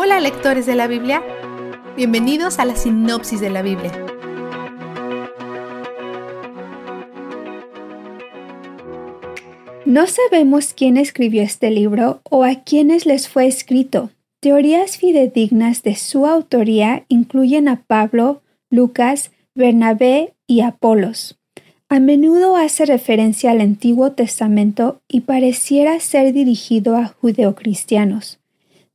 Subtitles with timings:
[0.00, 1.24] Hola lectores de la Biblia,
[1.96, 3.90] bienvenidos a la sinopsis de la Biblia.
[9.84, 14.10] No sabemos quién escribió este libro o a quiénes les fue escrito.
[14.38, 18.40] Teorías fidedignas de su autoría incluyen a Pablo,
[18.70, 21.40] Lucas, Bernabé y Apolos.
[21.88, 28.38] A menudo hace referencia al Antiguo Testamento y pareciera ser dirigido a judeocristianos.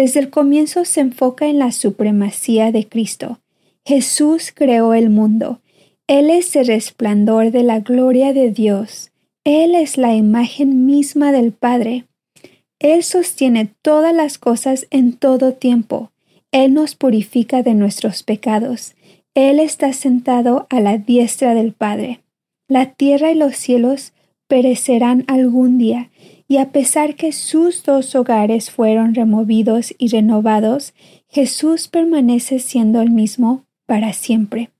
[0.00, 3.38] Desde el comienzo se enfoca en la supremacía de Cristo.
[3.84, 5.60] Jesús creó el mundo.
[6.06, 9.10] Él es el resplandor de la gloria de Dios.
[9.44, 12.06] Él es la imagen misma del Padre.
[12.78, 16.12] Él sostiene todas las cosas en todo tiempo.
[16.50, 18.94] Él nos purifica de nuestros pecados.
[19.34, 22.20] Él está sentado a la diestra del Padre.
[22.68, 24.14] La tierra y los cielos
[24.48, 26.08] perecerán algún día,
[26.50, 30.94] y a pesar que sus dos hogares fueron removidos y renovados,
[31.28, 34.70] Jesús permanece siendo el mismo para siempre.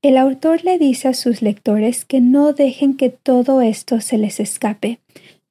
[0.00, 4.40] El autor le dice a sus lectores que no dejen que todo esto se les
[4.40, 5.00] escape.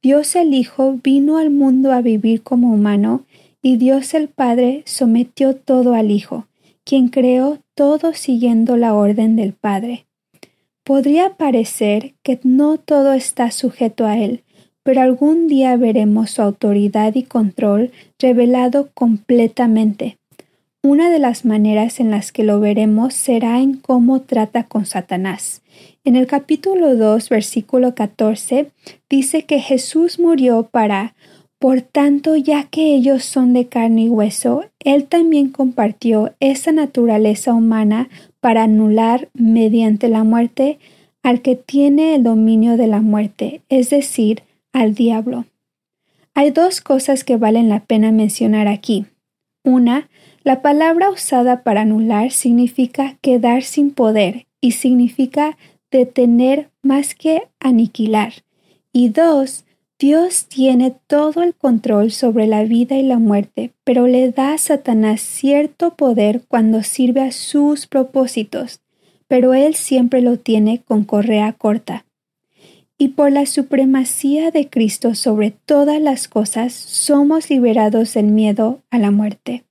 [0.01, 3.23] Dios el Hijo vino al mundo a vivir como humano
[3.61, 6.47] y Dios el Padre sometió todo al Hijo,
[6.83, 10.07] quien creó todo siguiendo la orden del Padre.
[10.83, 14.41] Podría parecer que no todo está sujeto a Él,
[14.83, 20.17] pero algún día veremos su autoridad y control revelado completamente.
[20.83, 25.61] Una de las maneras en las que lo veremos será en cómo trata con Satanás.
[26.03, 28.71] En el capítulo 2, versículo 14,
[29.07, 31.13] dice que Jesús murió para
[31.61, 37.53] por tanto, ya que ellos son de carne y hueso, Él también compartió esa naturaleza
[37.53, 38.09] humana
[38.39, 40.79] para anular mediante la muerte
[41.21, 44.41] al que tiene el dominio de la muerte, es decir,
[44.73, 45.45] al diablo.
[46.33, 49.05] Hay dos cosas que valen la pena mencionar aquí.
[49.63, 50.09] Una,
[50.43, 55.57] la palabra usada para anular significa quedar sin poder y significa
[55.91, 58.33] detener más que aniquilar.
[58.93, 59.65] Y dos,
[59.99, 64.57] Dios tiene todo el control sobre la vida y la muerte, pero le da a
[64.57, 68.81] Satanás cierto poder cuando sirve a sus propósitos,
[69.27, 72.05] pero él siempre lo tiene con correa corta
[73.01, 78.99] y por la supremacía de Cristo sobre todas las cosas somos liberados del miedo a
[78.99, 79.63] la muerte.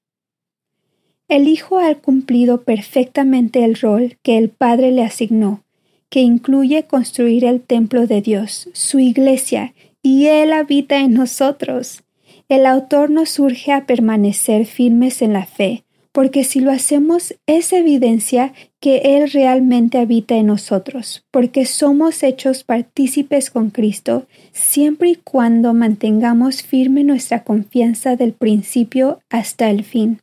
[1.28, 5.62] El Hijo ha cumplido perfectamente el rol que el Padre le asignó,
[6.08, 12.02] que incluye construir el templo de Dios, su iglesia, y Él habita en nosotros.
[12.48, 17.72] El autor nos urge a permanecer firmes en la fe, porque si lo hacemos es
[17.72, 25.16] evidencia que Él realmente habita en nosotros, porque somos hechos partícipes con Cristo siempre y
[25.16, 30.20] cuando mantengamos firme nuestra confianza del principio hasta el fin.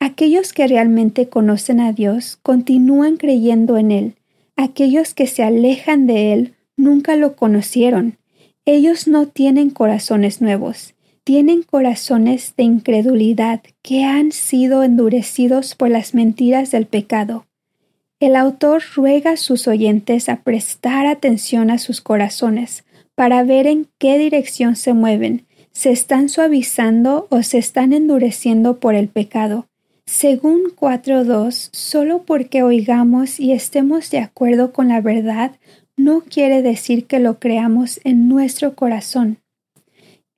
[0.00, 4.14] Aquellos que realmente conocen a Dios continúan creyendo en Él.
[4.56, 8.16] Aquellos que se alejan de Él nunca lo conocieron.
[8.64, 10.94] Ellos no tienen corazones nuevos
[11.28, 17.44] tienen corazones de incredulidad que han sido endurecidos por las mentiras del pecado.
[18.18, 23.88] El autor ruega a sus oyentes a prestar atención a sus corazones para ver en
[23.98, 29.66] qué dirección se mueven, se están suavizando o se están endureciendo por el pecado.
[30.06, 35.50] Según 4.2, solo porque oigamos y estemos de acuerdo con la verdad
[35.94, 39.40] no quiere decir que lo creamos en nuestro corazón.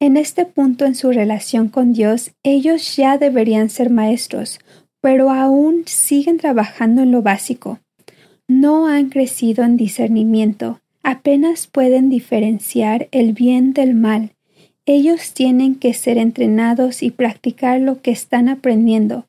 [0.03, 4.59] En este punto en su relación con Dios, ellos ya deberían ser maestros,
[5.03, 7.81] pero aún siguen trabajando en lo básico.
[8.49, 14.33] No han crecido en discernimiento, apenas pueden diferenciar el bien del mal.
[14.87, 19.27] Ellos tienen que ser entrenados y practicar lo que están aprendiendo.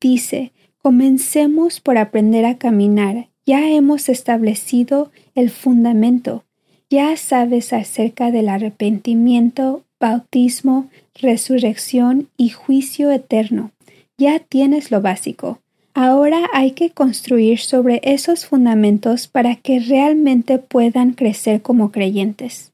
[0.00, 3.28] Dice, comencemos por aprender a caminar.
[3.44, 6.44] Ya hemos establecido el fundamento.
[6.88, 13.70] Ya sabes acerca del arrepentimiento, bautismo, resurrección y juicio eterno.
[14.18, 15.60] Ya tienes lo básico.
[15.94, 22.72] Ahora hay que construir sobre esos fundamentos para que realmente puedan crecer como creyentes.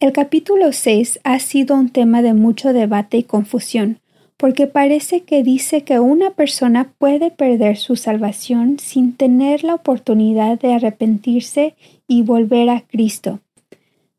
[0.00, 4.00] El capítulo 6 ha sido un tema de mucho debate y confusión,
[4.36, 10.58] porque parece que dice que una persona puede perder su salvación sin tener la oportunidad
[10.58, 11.74] de arrepentirse
[12.08, 13.40] y volver a Cristo.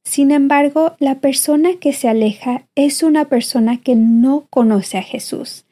[0.03, 5.65] Sin embargo, la persona que se aleja es una persona que no conoce a Jesús.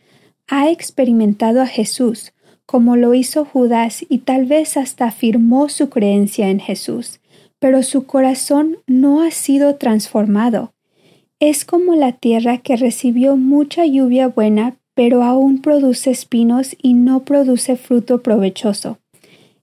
[0.47, 2.33] Ha experimentado a Jesús,
[2.65, 7.19] como lo hizo Judas y tal vez hasta afirmó su creencia en Jesús,
[7.57, 10.73] pero su corazón no ha sido transformado.
[11.39, 17.23] Es como la tierra que recibió mucha lluvia buena, pero aún produce espinos y no
[17.23, 18.99] produce fruto provechoso.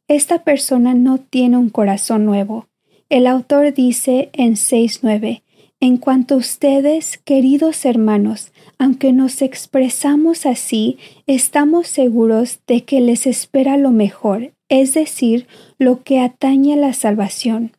[0.08, 2.66] Esta persona no tiene un corazón nuevo.
[3.08, 5.42] El autor dice en 6.9,
[5.78, 10.98] En cuanto a ustedes, queridos hermanos, aunque nos expresamos así,
[11.28, 15.46] estamos seguros de que les espera lo mejor, es decir,
[15.78, 17.70] lo que atañe a la salvación.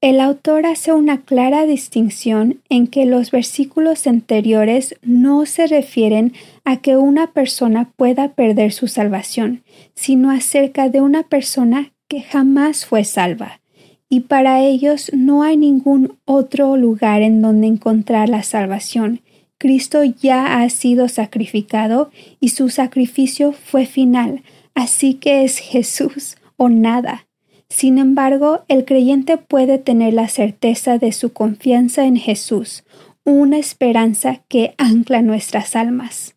[0.00, 6.32] El autor hace una clara distinción en que los versículos anteriores no se refieren
[6.64, 9.64] a que una persona pueda perder su salvación,
[9.94, 13.61] sino acerca de una persona que jamás fue salva.
[14.12, 19.22] Y para ellos no hay ningún otro lugar en donde encontrar la salvación.
[19.56, 24.42] Cristo ya ha sido sacrificado y su sacrificio fue final,
[24.74, 27.26] así que es Jesús o nada.
[27.70, 32.84] Sin embargo, el creyente puede tener la certeza de su confianza en Jesús,
[33.24, 36.34] una esperanza que ancla nuestras almas.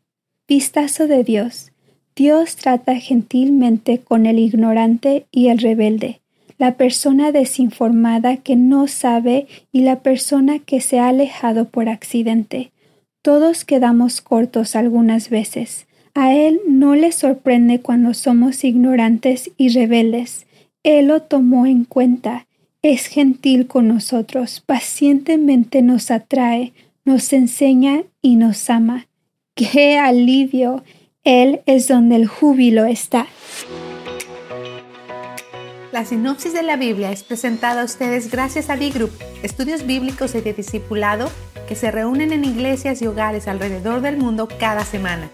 [0.48, 1.74] Vistazo de Dios.
[2.16, 6.21] Dios trata gentilmente con el ignorante y el rebelde,
[6.57, 12.72] la persona desinformada que no sabe y la persona que se ha alejado por accidente.
[13.22, 15.88] Todos quedamos cortos algunas veces.
[16.13, 20.46] A Él no le sorprende cuando somos ignorantes y rebeldes.
[20.84, 22.48] Él lo tomó en cuenta,
[22.81, 26.74] es gentil con nosotros, pacientemente nos atrae,
[27.04, 29.07] nos enseña y nos ama.
[29.56, 30.84] ¡Qué alivio!
[31.24, 33.25] Él es donde el júbilo está.
[35.95, 39.12] La sinopsis de la Biblia es presentada a ustedes gracias a B-Group,
[39.44, 41.31] estudios bíblicos y de discipulado
[41.69, 45.31] que se reúnen en iglesias y hogares alrededor del mundo cada semana.